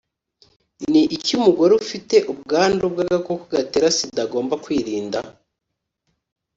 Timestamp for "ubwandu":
2.31-2.83